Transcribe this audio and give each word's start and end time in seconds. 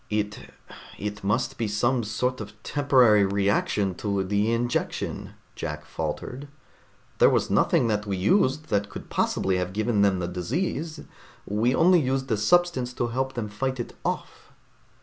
"It 0.09 0.39
it 0.97 1.23
must 1.23 1.59
be 1.59 1.67
some 1.67 2.03
sort 2.03 2.41
of 2.41 2.53
temporary 2.63 3.23
reaction 3.23 3.93
to 4.01 4.23
the 4.23 4.51
injection," 4.51 5.33
Jack 5.53 5.85
faltered. 5.85 6.47
"There 7.19 7.29
was 7.29 7.51
nothing 7.51 7.85
that 7.89 8.07
we 8.07 8.17
used 8.17 8.69
that 8.69 8.89
could 8.89 9.11
possibly 9.11 9.57
have 9.57 9.73
given 9.73 10.01
them 10.01 10.17
the 10.17 10.27
disease, 10.27 11.01
we 11.45 11.75
only 11.75 11.99
used 11.99 12.31
a 12.31 12.37
substance 12.37 12.93
to 12.93 13.09
help 13.09 13.33
them 13.35 13.47
fight 13.47 13.79
it 13.79 13.95
off." 14.03 14.51